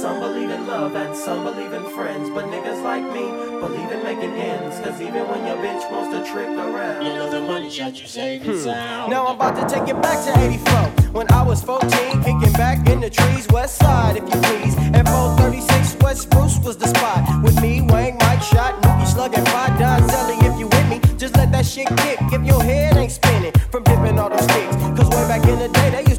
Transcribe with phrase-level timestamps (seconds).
[0.00, 2.30] Some believe in love and some believe in friends.
[2.30, 3.26] But niggas like me
[3.60, 4.80] believe in making ends.
[4.80, 8.06] Cause even when your bitch wants to trick around, you know the money shot you
[8.06, 8.56] saved hmm.
[8.56, 9.10] sound.
[9.10, 11.12] Now I'm about to take it back to 84.
[11.12, 11.90] When I was 14,
[12.22, 14.74] kicking back in the trees, west side if you please.
[14.96, 17.44] At 436 West Spruce was the spot.
[17.44, 21.00] With me, Wang, Mike, Shot, Nookie, Slug, and Five Don Zelly if you with me.
[21.18, 24.76] Just let that shit kick if your head ain't spinning from dipping all those sticks.
[24.96, 26.09] Cause way back in the day, they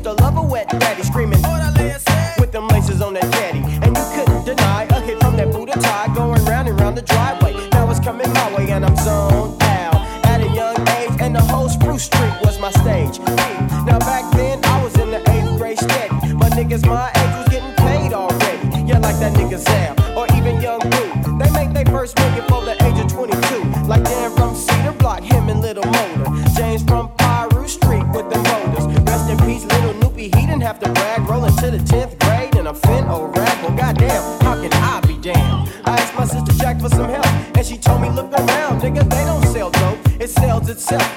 [30.72, 33.62] have to brag, rolling to the 10th grade in a fin or rag.
[33.62, 35.70] Well, goddamn, how can I be damned?
[35.84, 37.26] I asked my sister Jack for some help,
[37.58, 41.11] and she told me, look around, nigga, they don't sell dope, it sells itself.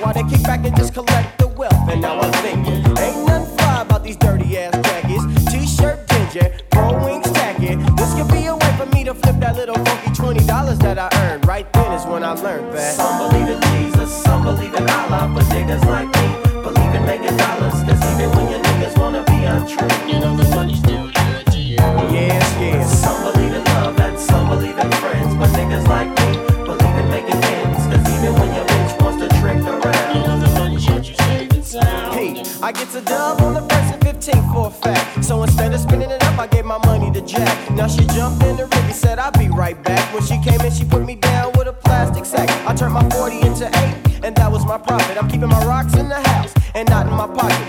[40.56, 42.48] came and she put me down with a plastic sack.
[42.68, 45.16] I turned my 40 into 8, and that was my profit.
[45.20, 47.63] I'm keeping my rocks in the house and not in my pocket.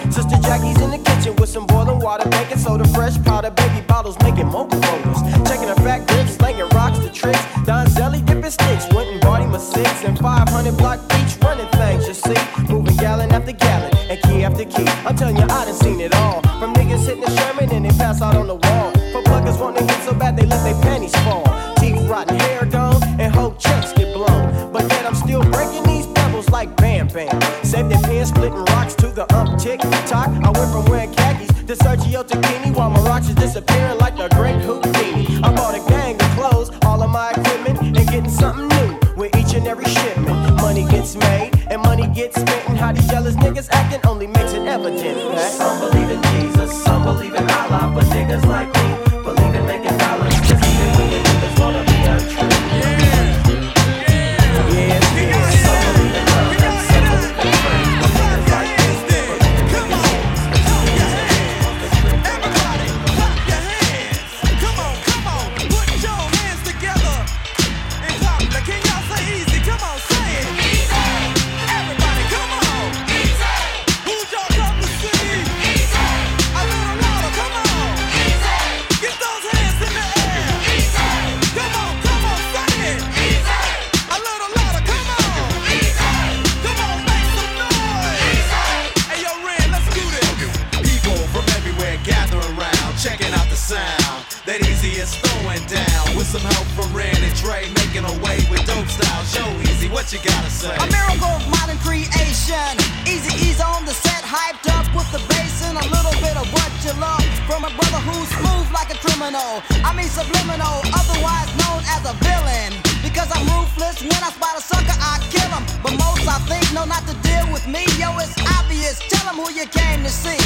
[102.55, 102.77] action.
[103.07, 106.47] Easy ease on the set, hyped up with the bass and a little bit of
[106.53, 109.61] what you love from a brother who's smooth like a criminal.
[109.83, 112.73] I mean subliminal, otherwise known as a villain.
[113.03, 115.63] Because I'm ruthless, when I spot a sucker, I kill him.
[115.83, 117.85] But most I think know not to deal with me.
[117.99, 118.99] Yo, it's obvious.
[119.09, 120.39] Tell them who you came to see.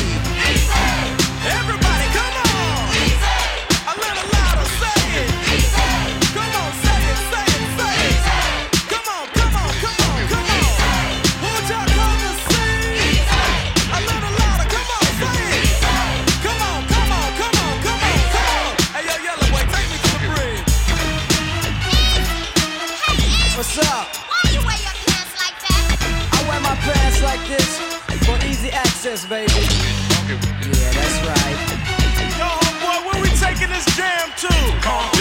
[1.48, 2.49] Everybody, come on!
[29.20, 29.52] this, baby.
[29.52, 31.58] Yeah, that's right.
[32.38, 35.19] Yo, homeboy, where we taking this jam to?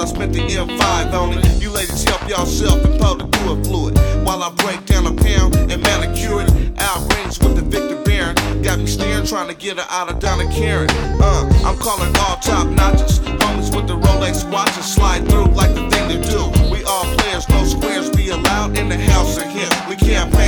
[0.00, 1.60] I spent the M5 on it.
[1.60, 3.98] You ladies help yourself and powder through a fluid.
[4.24, 6.50] While I break down a pound and manicure it.
[6.80, 8.34] Al rings with the Victor Baron.
[8.62, 10.88] Got me staring, trying to get her out of Donna Karen.
[11.20, 13.18] Uh, I'm calling all top notches.
[13.20, 16.70] Homies with the Rolex watches slide through like the thing to do.
[16.72, 19.68] We all players, no squares be allowed in the house of him.
[19.86, 20.39] We campaigns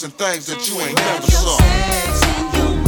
[0.00, 2.81] and things that you ain't never saw.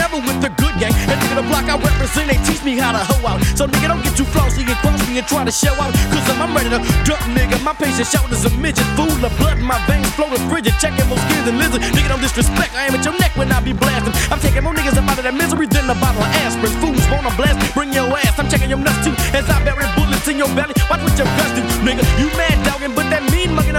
[0.00, 0.96] Never with the good gang.
[1.12, 3.38] And nigga, the block I represent, they teach me how to hoe out.
[3.52, 5.92] So nigga, don't get too flossy and cross me and try to show out.
[6.08, 7.60] Cause I'm, I'm ready to dump, nigga.
[7.60, 8.88] My patient shoulders a midget.
[8.96, 10.72] Fool of blood in my veins, flowing frigid.
[10.80, 11.82] Checking more skins than lizard.
[11.92, 12.72] Nigga, don't disrespect.
[12.74, 14.16] I aim at your neck when I be blasting.
[14.32, 16.72] I'm taking more niggas up out of that misery than a bottle of aspirin.
[16.80, 18.38] Fools wanna blast, bring your ass.
[18.40, 19.14] I'm checking your nuts too.
[19.36, 20.74] As I bury bullets in your belly.
[20.88, 22.02] Watch what your guts do, nigga.
[22.16, 23.22] You mad dogging, but that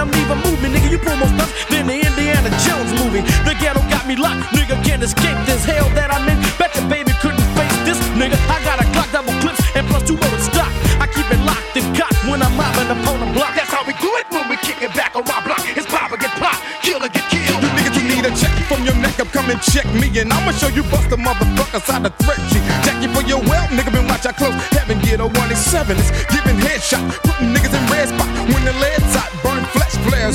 [0.02, 0.74] I'm leaving movement.
[0.74, 3.22] Nigga, you more stunts than the Indiana Jones movie.
[3.46, 4.74] The ghetto got me locked, nigga.
[4.82, 6.42] Can't escape this hell that I'm in.
[6.58, 8.34] Bet your baby couldn't face this, nigga.
[8.50, 10.74] I got a Glock double clips and plus two more in stock.
[10.98, 13.54] I keep it locked and cocked when I'm mobbing upon the block.
[13.54, 15.62] That's how we do it when we kick it back on my block.
[15.70, 17.62] It's or get pop, kill or get killed.
[17.64, 20.28] You niggas, you need a check from your neck up, come and check me, and
[20.28, 22.60] I'ma show you bust the motherfuckers how to threat you.
[22.84, 24.54] Check you for your wealth, nigga, been watch out close.
[24.76, 29.14] Heaven get a 187 is giving headshot, putting niggas in red spot when the lead's
[29.16, 29.41] hot,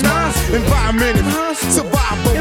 [0.01, 2.37] burn flesh flares, environment is survival.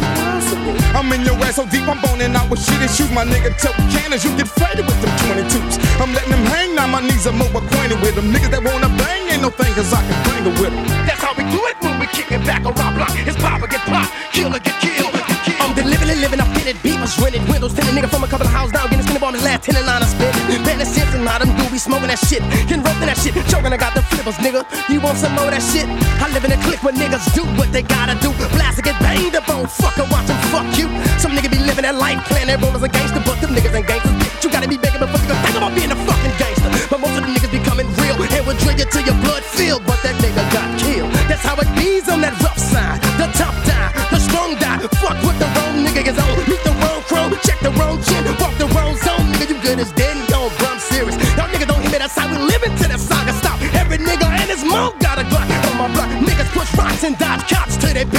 [0.96, 3.52] I'm in your ass so deep, I'm boning out with shit and shoot my nigga
[3.60, 4.24] tote cannons.
[4.24, 5.76] You get faded with them 22s.
[6.00, 8.32] I'm letting them hang now, my knees are more acquainted with them.
[8.32, 10.86] Niggas that wanna bang ain't no thing, cause I can bang it with them.
[11.06, 13.12] That's how we do it when we kick it back on my block.
[13.26, 15.12] It's pop or get pop, kill or get killed.
[15.60, 18.52] I'm deliberately living, I fitted beavers, rented windows, tell a nigga from a couple of
[18.52, 18.75] houses
[19.16, 20.32] skinny bomb his last 10 and 9 I spit.
[20.64, 22.42] Been a sense and now them do be smoking that shit.
[22.68, 24.64] Getting roped in that shit, choking, I got the flippers, nigga.
[24.92, 25.88] You want some more of that shit?
[26.20, 28.32] I live in a clique where niggas do what they gotta do.
[28.52, 30.88] Blast get banged up on, fucker, watch them fuck you.
[31.18, 33.72] Some nigga be living that life, playing their role as a gangster, but them niggas
[33.72, 34.12] ain't gangsters.
[34.20, 36.70] Bitch, you gotta be begging before you can think about being a fucking gangster.
[36.90, 39.42] But most of the niggas be coming real and will drill you till your blood
[39.44, 39.95] filled, but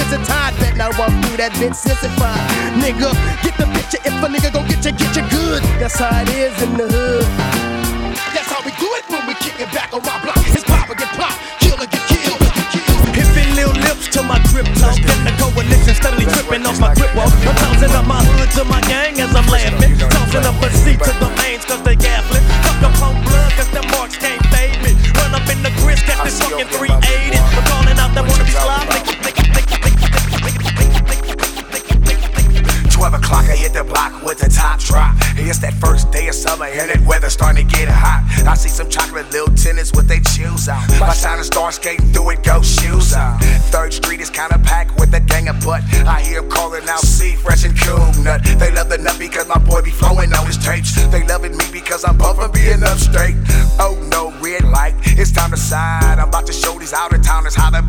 [0.08, 0.54] till they busy tied.
[0.58, 2.40] Bet now walk through that bitch sissified.
[2.80, 3.12] Nigga,
[3.44, 4.00] get the picture.
[4.04, 5.62] If a nigga gon' get you, get you good.
[5.80, 7.26] That's how it is in the hood.
[8.32, 10.40] That's how we do it when we kick it back on my block.
[10.48, 12.40] It's pop or get pop, kill or get killed.
[13.12, 14.96] Hipping little lips to my grip talk.
[14.96, 17.32] Then the coalition steadily tripping off my grip walk.
[17.44, 19.98] I'm tossing up my hood to my gang as I'm laughing.
[19.98, 22.44] Tossing up a seat to the mains cause they gaffling.
[22.64, 24.96] Fuck up on blood cause them marks can't fade me.
[25.18, 27.67] Run up in the grist, catch this fucking 380.
[34.58, 35.14] Top drop.
[35.38, 38.26] It's that first day of summer and that weather's starting to get hot.
[38.46, 40.82] I see some chocolate little tennis with their shoes out.
[40.98, 43.40] My shining star skating through it, go shoes out.
[43.70, 45.82] Third Street is kinda packed with a gang of butt.
[46.06, 48.40] I hear 'em calling out C, fresh and cool nut.
[48.58, 50.92] They love the nut because my boy be flowing on his tapes.
[51.12, 53.36] They loving me because I'm buffing being up straight.
[53.78, 56.18] Oh no, red light, it's time to side.
[56.18, 57.82] I'm about to show these out of towners how to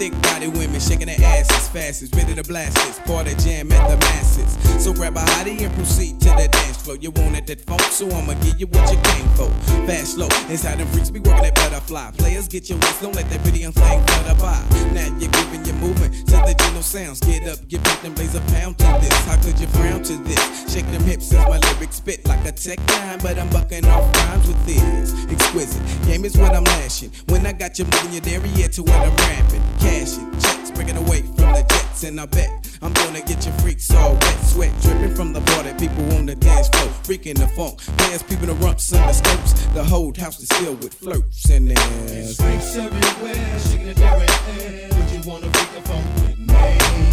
[0.00, 3.86] thick body women shaking their asses fast as ready to blast this party jam at
[3.86, 4.56] the masses.
[4.82, 6.96] So grab a hottie and proceed to the dance floor.
[6.96, 9.50] You wanted that funk, so I'ma give you what you came for.
[9.84, 12.12] Fast, slow, inside them freaks be working that butterfly.
[12.16, 14.56] Players get your waist, don't let that young thing flutter by.
[14.96, 17.20] Now you're giving your movement to the Geno sounds.
[17.20, 19.12] Get up, get back, them blaze a pound to this.
[19.28, 20.72] How could you frown to this?
[20.72, 24.08] Shake them hips as my lyrics spit like a tech nine, but I'm bucking off
[24.16, 25.12] rhymes with this.
[25.30, 27.12] Exquisite, game is what I'm lashing.
[27.28, 29.60] When I got you moving your derriere to what I'm rapping.
[29.90, 32.48] Cashing, checks, breaking away from the jets, and I bet
[32.80, 35.72] I'm gonna get your freaks all wet, sweat dripping from the party.
[35.74, 37.74] People on the dance floor, freaking the funk.
[37.96, 39.52] Dance people the rumps and the scopes.
[39.74, 44.26] The whole house is filled with flirts and there's Freaks everywhere, shaking the dairy
[44.62, 44.88] air.
[44.94, 46.54] Would you wanna freak the funk with me?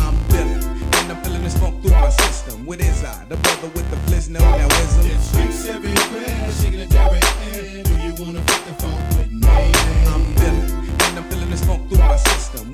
[0.06, 0.64] I'm feeling,
[0.98, 2.66] and I'm feeling this funk through my system.
[2.66, 3.26] What is I?
[3.26, 4.98] The brother with the blizz, no, now is.
[5.04, 7.20] There's freaks everywhere, shaking the dairy
[7.52, 7.84] air.
[7.84, 8.87] Do you wanna freak the funk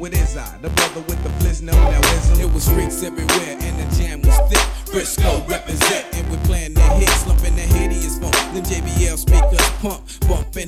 [0.03, 0.57] What is I?
[0.57, 2.38] The brother with the blizz, no, now is.
[2.38, 4.60] It was freaks everywhere, and the jam was thick.
[4.91, 8.36] Frisco represent, and we're playing the hits, slumping the hideous funk.
[8.51, 10.02] Them JBL speakers pump,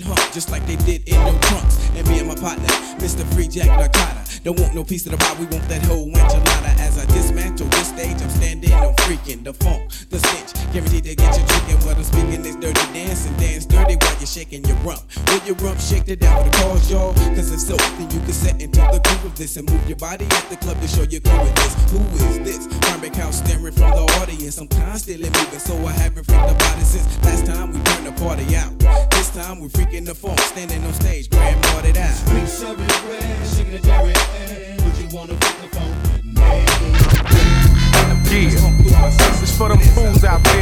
[0.03, 1.89] bump and just like they did in your trunks.
[1.95, 2.67] And me and my partner,
[2.99, 3.23] Mr.
[3.33, 4.43] Free Jack Narcotta.
[4.43, 6.77] Don't want no piece of the pie, we want that whole enchilada.
[6.79, 10.53] As I dismantle this stage, I'm standing on freaking the funk, the stench.
[10.73, 11.87] Guaranteed to get you drinking.
[11.87, 15.01] What I'm speaking is dirty dancing, dance dirty while you're shaking your rump.
[15.27, 17.13] Will your rump shake it down for the cause, y'all?
[17.33, 19.97] Cause if so, then you can set into the groove of this and move your
[19.97, 21.73] body at the club to show you're cool with this.
[21.91, 22.67] Who is this?
[22.85, 24.57] Karmic house staring from the audience.
[24.57, 28.11] I'm constantly moving, so I haven't freaked about it since last time we turned the
[28.21, 29.14] party out.
[29.35, 32.15] This time we're freaking the funk, standing on stage, grand party out.
[32.29, 34.77] Freaks everywhere, shaking the dairy air.
[34.79, 36.35] Would you wanna freak the funk with me?
[38.31, 39.09] Yeah,
[39.41, 40.54] this for them fools out there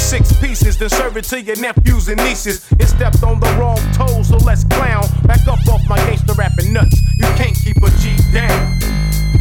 [0.00, 2.66] 36 pieces, then serve it to your nephews and nieces.
[2.80, 5.04] It stepped on the wrong toes, so let's clown.
[5.24, 6.96] Back up off my gangster rapping nuts.
[7.18, 8.80] You can't keep a G down.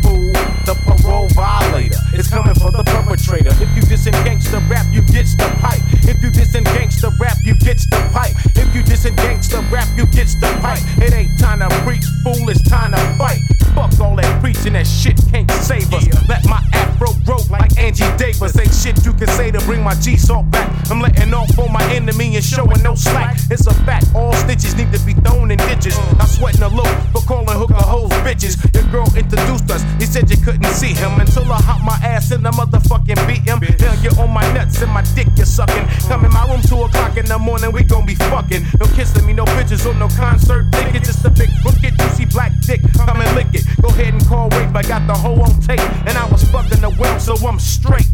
[0.03, 0.35] Fool,
[0.67, 3.55] the parole violator is coming for the perpetrator.
[3.63, 5.79] If you diss in gangster rap, you get the pipe.
[6.03, 8.35] If you diss in gangster rap, you get the pipe.
[8.55, 10.81] If you diss in gangster rap, you get the pipe.
[10.97, 13.41] It ain't time to preach, fool, it's time to fight.
[13.75, 16.05] Fuck all that preaching, that shit can't save us.
[16.27, 18.57] Let my afro grow like Angie Davis.
[18.57, 20.69] Ain't shit you can say to bring my G salt back.
[20.89, 23.37] I'm letting off on my enemy and showing no slack.
[23.49, 25.97] It's a fact, all stitches need to be thrown in ditches.
[26.19, 28.57] I'm sweating a low for calling hooker hoes bitches.
[28.73, 32.31] Your girl introduced us, he said you couldn't see him until I hop my ass
[32.31, 33.59] in the motherfucking beat him.
[33.79, 35.85] Now you're on my nuts and my dick you're sucking.
[36.07, 38.63] Come in my room two o'clock in the morning, we gon' be fucking.
[38.79, 41.03] No kissing me, no bitches or no concert ticket.
[41.03, 42.81] Just a big crooked, juicy black dick.
[42.95, 43.65] Come and lick it.
[43.81, 44.75] Go ahead and call rape.
[44.75, 48.07] I got the hoe on tape, and I was fucking the well, so I'm straight.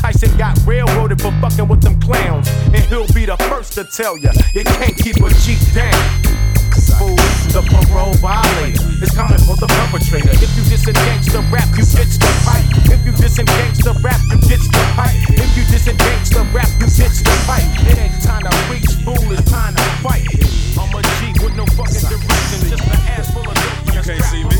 [0.00, 2.48] Tyson got railroaded for fucking with them clowns.
[2.72, 6.59] And he'll be the first to tell ya, you can't keep a G down.
[6.70, 10.30] The parole violator is coming for the perpetrator.
[10.30, 12.62] If you disengage the rap, you ditch the fight.
[12.86, 15.18] If you disengage the rap, you ditch the fight.
[15.34, 17.66] If you disengage the rap, you ditch the fight.
[17.90, 20.30] It ain't time to reach, fool, it's time to fight.
[20.78, 23.94] I'm a G with no fucking direction, just an ass full of dope.
[23.94, 24.54] You can't see me.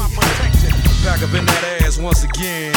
[1.06, 2.74] Back up in that ass once again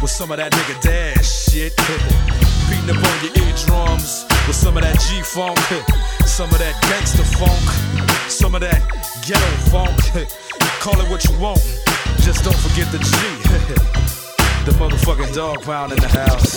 [0.00, 1.74] with some of that nigga dash shit.
[2.70, 5.58] Beating up on your eardrums with some of that G funk,
[6.26, 7.62] some of that gangster funk,
[8.28, 8.80] some of that
[9.26, 9.96] ghetto funk.
[10.80, 11.60] Call it what you want,
[12.20, 13.04] just don't forget the G.
[14.64, 16.56] the motherfucking dog pound in the house.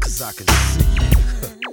[0.00, 1.69] Cause I can see.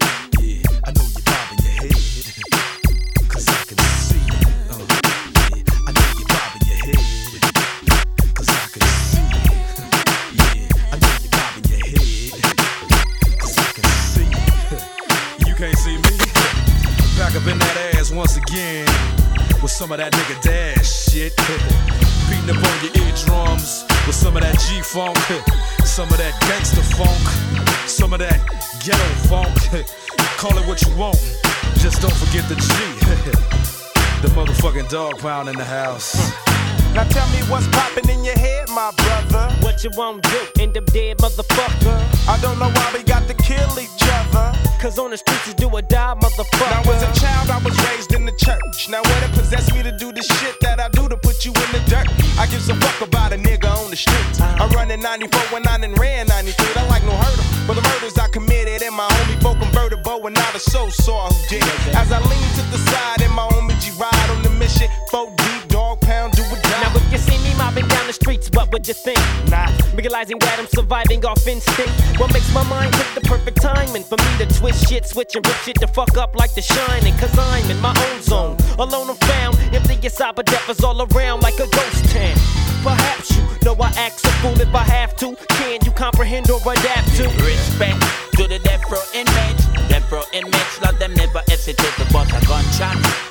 [35.11, 36.15] Dog pound in the house.
[36.93, 39.53] Now tell me what's popping in your head, my brother.
[39.61, 41.97] What you won't do, end up dead, motherfucker.
[42.27, 44.57] I don't know why we got to kill each other.
[44.81, 46.83] Cause on the streets you do or die, motherfucker.
[46.83, 48.89] Now as a child I was raised in the church.
[48.89, 51.51] Now what it possessed me to do the shit that I do to put you
[51.51, 52.07] in the dirt?
[52.39, 54.41] I give a fuck about a nigga on the streets.
[54.41, 54.63] Uh-huh.
[54.63, 56.67] I'm running 94 when I done ran 93.
[56.75, 57.67] I like no hurt 'em.
[57.67, 61.29] But the murders I committed in my homie folk convertible and not a soul saw
[61.29, 61.95] who did it.
[61.95, 63.66] As I lean to the side in my homie
[64.67, 64.89] G ride on the mission.
[65.09, 66.81] Four deep, dog pound, do or die.
[66.81, 69.19] Now if you see me mobbing down the streets, what would you think?
[69.49, 69.71] Nah.
[69.95, 71.93] Realizing that I'm surviving off instinct.
[72.19, 75.45] What makes my mind hit the perfect timing for me to twist shit, switch and
[75.45, 77.15] rip shit to fuck up like the shining.
[77.17, 78.57] Cause I'm in my own zone.
[78.79, 79.57] Alone I'm found.
[79.73, 82.35] Empty inside, but death is all around like a ghost town.
[82.83, 85.35] Perhaps you know I act so fool if I have to.
[85.49, 87.23] Can you comprehend or adapt to?
[87.43, 88.01] Respect
[88.37, 89.65] to the death row inmates.
[89.89, 93.26] Death row inmates, lot them never hesitate to bust a gunshot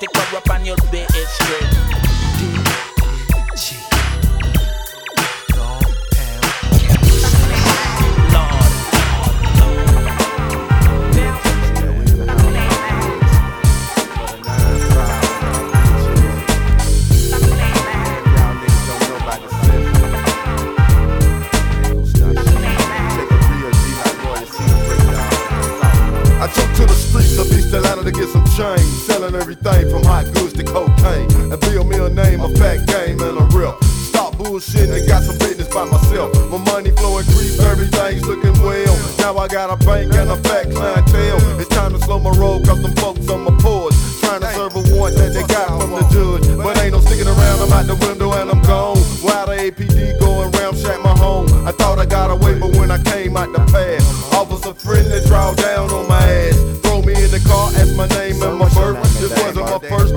[0.00, 1.09] Fuck with dirty on your you'll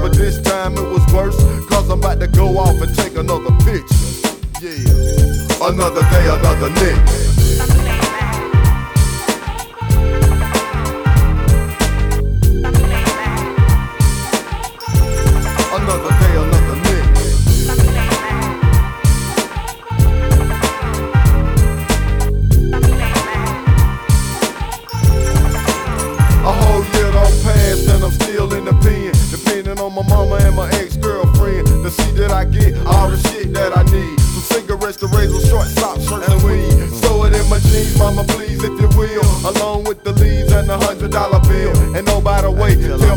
[0.04, 1.38] but this time it was worse.
[1.70, 3.96] Cause I'm about to go off and take another picture.
[4.60, 5.70] Yeah.
[5.70, 7.83] Another day, another nigga.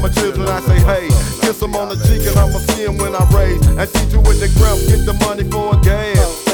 [0.07, 1.09] My children I say, hey,
[1.43, 3.59] kiss them on the cheek and I'ma see 'em when I raise.
[3.67, 6.47] And see to it the ground, get the money for a gas.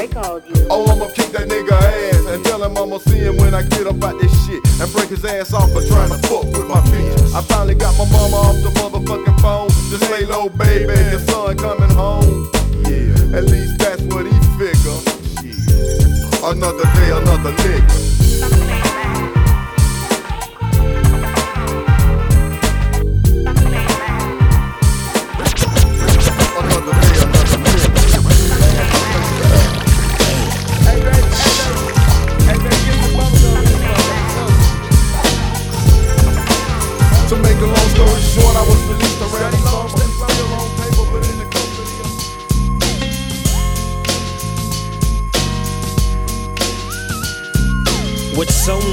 [0.70, 3.86] Oh, I'ma kick that nigga ass and tell him I'ma see him when I get
[3.86, 6.80] up out this shit and break his ass off for trying to fuck with my
[6.88, 7.34] bitch.
[7.34, 9.68] I finally got my mama off the motherfucking phone.
[9.92, 12.48] Just lay low, baby, your son coming home.
[12.88, 15.00] Yeah, at least that's what he figure.
[15.44, 16.40] Shit.
[16.40, 19.01] Another day, another nigga.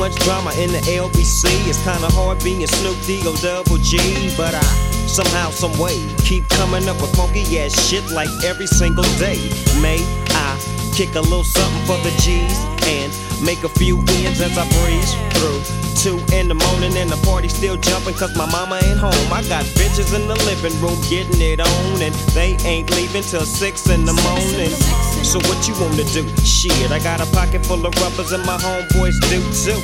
[0.09, 3.97] Much drama in the LBC, it's kinda hard being Snoop D O double G.
[4.37, 4.63] But I
[5.07, 9.39] somehow, some way, keep coming up with funky ass shit like every single day.
[9.81, 10.57] May I
[10.93, 13.11] kick a little something for the G's and
[13.43, 15.61] make a few ends as I breeze through.
[15.95, 19.33] Two in the morning and the party still jumping cause my mama ain't home.
[19.33, 23.45] I got bitches in the living room getting it on and they ain't leaving till
[23.45, 24.73] six in the morning.
[25.23, 26.27] So what you wanna do?
[26.43, 29.81] Shit, I got a pocket full of rubbers and my homeboys do too.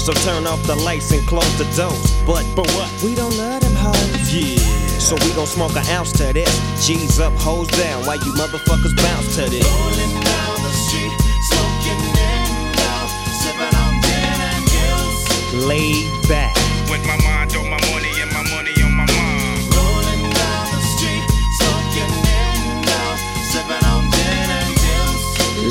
[0.00, 2.12] So turn off the lights and close the doors.
[2.24, 2.90] But but what?
[3.02, 4.32] We don't love them hoes.
[4.32, 4.76] Yeah.
[4.98, 6.50] So we gon' smoke an ounce to this.
[6.86, 8.06] G's up, hoes down.
[8.06, 9.66] Why you motherfuckers bounce to this?
[9.66, 11.14] Rolling down the street,
[11.50, 13.06] smoking in now,
[13.42, 15.66] sipping on gin and juice.
[15.66, 16.54] Laid back.
[16.90, 17.35] With my mind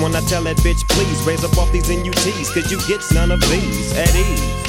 [0.00, 3.30] when I tell that bitch, please raise up off these NUTs, cause you get none
[3.30, 4.62] of these at ease.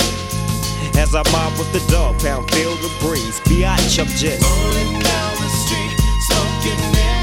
[0.97, 3.39] As I mob with the dog pound, feel the breeze.
[3.41, 4.43] Biatch up just.
[4.43, 5.97] Rolling down the street,
[6.29, 7.13] smoking in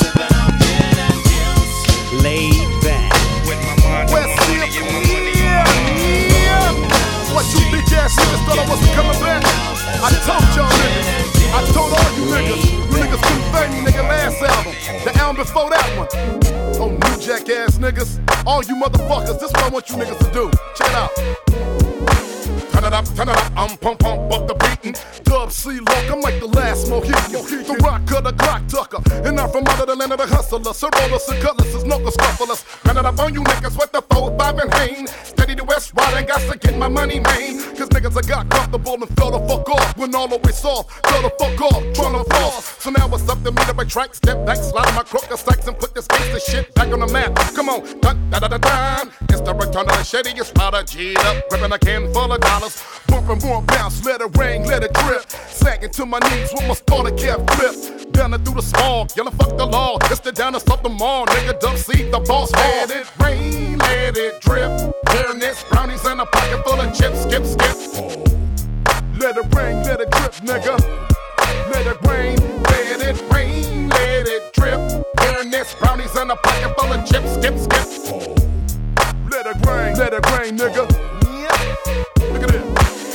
[0.00, 2.22] sipping on gin and juice.
[2.24, 2.71] Laid
[7.42, 9.42] What you bitch ass niggas thought I wasn't coming back?
[9.98, 11.50] I told y'all niggas.
[11.50, 12.62] I told all you niggas.
[12.70, 14.74] You niggas couldn't fade nigga, last album.
[15.02, 16.06] The album before that one.
[16.78, 18.22] Oh, new jack ass niggas.
[18.46, 20.50] All you motherfuckers, this is what I want you niggas to do.
[20.76, 21.11] Check it out.
[23.62, 24.92] I'm pump pump, buck the beatin'.
[24.92, 25.22] Mm.
[25.22, 27.30] Dub C loc, I'm like the last Mohican.
[27.30, 29.00] The rock of the Glock tucker.
[29.24, 30.66] And I'm from out of the land of the hustlers.
[30.66, 32.64] Cerolas and cutlasses, no scufflers.
[32.90, 35.06] It up on you niggas with the four, five, and Hain.
[35.06, 37.58] Steady the West Ride Riding, got to get my money, man.
[37.76, 39.96] Cause niggas I got comfortable and fell the fuck off.
[39.96, 42.50] When all the way soft, fell the fuck off, tryna fall.
[42.60, 45.78] So now it's up to me to backtrack, step back, slide my crooked stacks, and
[45.78, 47.34] put this gangsta shit back on the map.
[47.54, 49.04] Come on, dun da da da da.
[49.30, 52.82] It's the return of the shadiest rider, G'd up, gripping a can full of dollars.
[53.06, 55.28] Bumping more bounce, let it rain, let it drip.
[55.48, 58.12] Sagging to my knees with my starter cap flip.
[58.12, 59.98] Down through the smog, yelling fuck the law.
[60.10, 61.60] It's the down to stop them all, nigga.
[61.60, 62.50] Dump seat, the boss.
[62.52, 64.72] Let it rain, let it drip.
[65.08, 67.76] Fairness, brownies in a pocket full of chips, skip, skip.
[69.20, 70.76] Let it rain, let it drip, nigga.
[71.72, 72.38] Let it rain,
[72.70, 74.80] let it rain, let it drip.
[75.20, 77.88] Fairness, brownies in a pocket full of chips, skip, skip.
[79.30, 81.11] Let it rain, let it rain, nigga.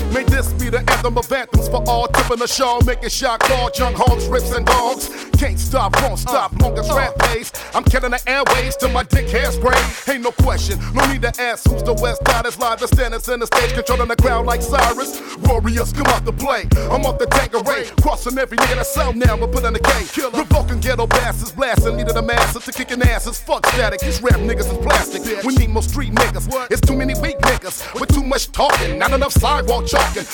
[0.08, 0.28] Look at this.
[0.28, 3.70] May this be the anthem of anthems for all tipping the shawl, making shot call,
[3.72, 5.10] junk hogs, rips and dogs.
[5.38, 7.52] Can't stop, won't stop, long as rap pays.
[7.74, 9.78] I'm killing the airways till my dick hair spray.
[10.12, 12.80] Ain't no question, no need to ask who's the West Siders live.
[12.80, 15.22] The standards in the stage, controlling the crowd like Cyrus.
[15.44, 16.66] Warriors come out to play.
[16.90, 19.80] I'm off the tank array, crossing every nigga that's out now, but put in the
[19.80, 19.92] K.
[20.38, 23.40] Revoking ghetto bastards, blasting, leader the masses to kicking asses.
[23.40, 25.44] Fuck static, these rap niggas is plastic.
[25.44, 26.48] We need more street niggas.
[26.72, 29.86] It's too many weak niggas with too much talking, not enough sidewalk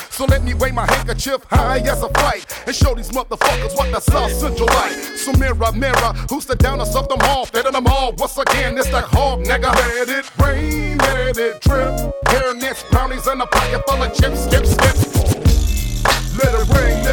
[0.10, 3.92] So let me wave my handkerchief high as a fight and show these motherfuckers what
[3.92, 4.94] the South Central like.
[5.18, 7.46] So mirror, mirror, who's the downest of them all?
[7.48, 8.14] Better them all.
[8.14, 9.74] Once again, it's that hog nigga.
[9.74, 12.14] Let it rain, let it drip.
[12.30, 12.54] Hair
[12.92, 14.96] brownies in a pocket full of chips, skip, skip.
[16.38, 17.13] Let it rain, let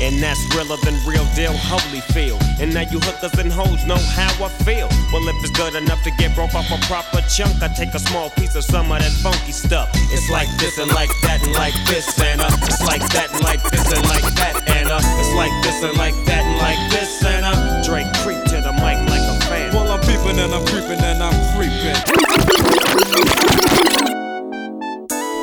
[0.00, 2.38] And that's realer than real deal, holy feel.
[2.58, 4.88] And now you hookers and hoes know how I feel.
[5.12, 7.98] Well, if it's good enough to get broke off a proper chunk, I take a
[7.98, 9.90] small piece of some of that funky stuff.
[10.08, 12.48] It's like this and like that and like this, Santa.
[12.64, 15.04] It's like that and like this and like that, Anna.
[15.20, 17.52] It's like this and like that and like this, Santa.
[17.84, 19.74] Drake creep to the mic like a fan.
[19.74, 22.00] Well, I'm peeping and I'm creeping and I'm creeping.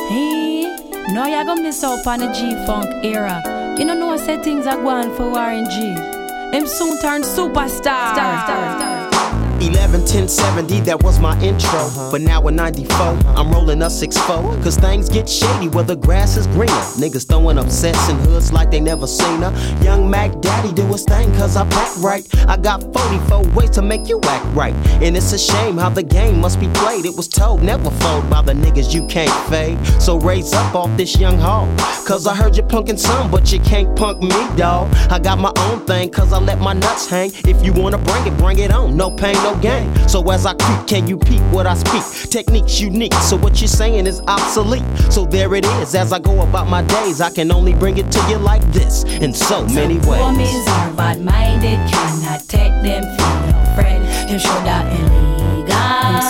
[0.10, 3.57] Hey, no, y'all gonna miss out on the G-Funk era.
[3.78, 5.96] You know I said things are going for Warren G.
[6.68, 9.07] Soon turn superstar.
[9.62, 11.80] 11, 10, 70, that was my intro.
[11.80, 12.12] Uh-huh.
[12.12, 12.98] But now in 94,
[13.36, 14.64] I'm rolling a 6-4.
[14.64, 16.72] Cause things get shady where the grass is greener.
[16.98, 19.54] Niggas throwing up sets in hoods like they never seen her.
[19.82, 22.28] Young Mac Daddy do his thing cause I pack right.
[22.48, 24.76] I got 44 ways to make you act right.
[25.02, 27.06] And it's a shame how the game must be played.
[27.06, 29.78] It was told never fold by the niggas you can't fade.
[30.02, 31.68] So raise up off this young hog.
[32.06, 34.94] Cause I heard you punkin' some, but you can't punk me, dawg.
[35.12, 37.32] I got my own thing cause I let my nuts hang.
[37.46, 38.96] If you wanna bring it, bring it on.
[38.96, 39.94] No pain, no gain.
[40.08, 42.04] So as I creep, can you peep what I speak?
[42.32, 44.84] Techniques unique, so what you're saying is obsolete.
[45.12, 48.12] So there it is, as I go about my days, I can only bring it
[48.12, 50.68] to you like this in so many Women ways.
[50.68, 54.04] are bad minded, cannot take them feel your friend.
[54.30, 56.22] Them shoulda illegal.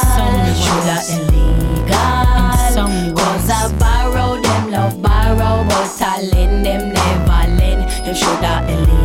[0.63, 3.15] Shoulda illegal.
[3.15, 7.81] Cause I borrow them, love borrow, but I lend them, never lend.
[8.05, 8.96] Them shoulda illegal.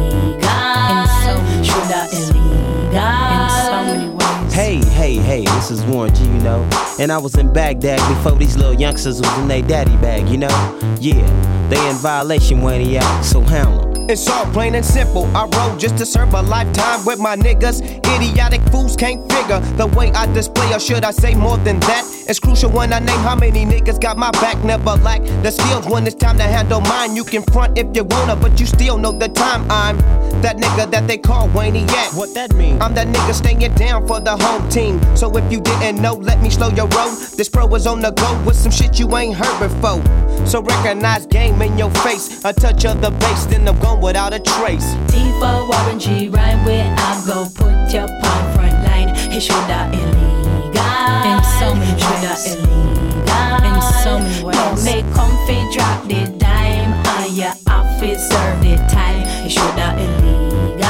[5.62, 6.68] Hey, hey, this is Warren G, you know.
[6.98, 10.38] And I was in Baghdad before these little youngsters was in their daddy bag, you
[10.38, 10.96] know.
[11.00, 13.91] Yeah, they in violation when he out, so hound 'em.
[14.08, 15.24] It's all plain and simple.
[15.36, 17.80] I roll just to serve a lifetime with my niggas.
[18.16, 22.04] Idiotic fools can't figure the way I display, or should I say more than that?
[22.28, 24.62] It's crucial when I name how many niggas got my back.
[24.64, 27.16] Never lack the skills when it's time to handle mine.
[27.16, 29.70] You can front if you wanna, but you still know the time.
[29.70, 29.98] I'm
[30.42, 32.14] that nigga that they call Wayne Yak.
[32.14, 32.80] What that mean?
[32.82, 35.00] I'm that nigga staying down for the home team.
[35.16, 37.10] So if you didn't know, let me slow your roll.
[37.36, 40.02] This pro is on the go with some shit you ain't heard before.
[40.46, 42.44] So recognize game in your face.
[42.44, 44.94] A touch of the bass, then I'm gone without a trace.
[45.08, 49.14] T for Warren G, rhyme where I go, put your palm front line.
[49.30, 50.82] He shoulda illegal.
[51.28, 53.64] In so many shoulda illegal.
[53.64, 54.56] In so many ways.
[54.56, 59.26] Don't make comfy drop the dime on your office, serve the time.
[59.44, 60.82] He shoulda illegal.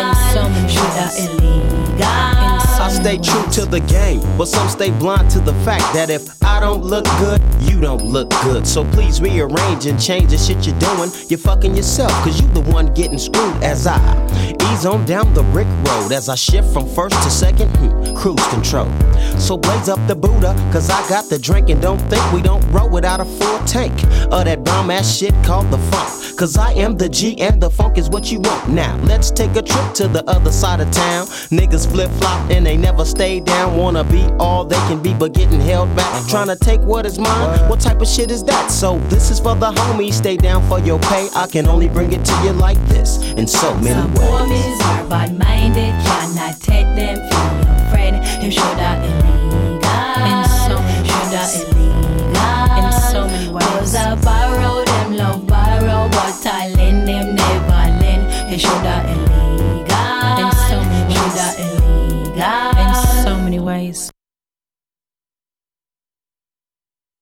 [0.00, 2.39] In so many shoulda illegal.
[2.90, 6.58] Stay true to the game, but some stay blind to the fact that if I
[6.58, 8.66] don't look good, you don't look good.
[8.66, 11.10] So please rearrange and change the shit you're doing.
[11.28, 13.98] You're fucking yourself, cause you the one getting screwed as I
[14.72, 18.46] ease on down the brick road as I shift from first to second, hmm, cruise
[18.48, 18.88] control.
[19.38, 22.64] So blaze up the Buddha, cause I got the drink and don't think we don't
[22.70, 23.92] roll without a full tank
[24.32, 26.36] of that bomb ass shit called the funk.
[26.36, 28.70] Cause I am the G and the funk is what you want.
[28.70, 31.26] Now, let's take a trip to the other side of town.
[31.50, 33.76] Niggas flip flop and they never stay down.
[33.76, 36.26] Wanna be all they can be, but getting held back.
[36.28, 37.68] Trying to take what is mine.
[37.68, 38.70] What type of shit is that?
[38.70, 40.14] So, this is for the homies.
[40.14, 41.28] Stay down for your pay.
[41.34, 44.30] I can only bring it to you like this this in so many Some ways.
[44.30, 48.16] Women are bad minded, cannot take them from your friend.
[48.42, 50.00] Him shoulda illegal.
[50.30, 52.80] In so many shoulda illegal.
[52.80, 53.64] In so many ways.
[53.64, 58.22] Cause I borrow them, love borrow, but I lend them, never lend.
[58.50, 59.39] Him shoulda illegal.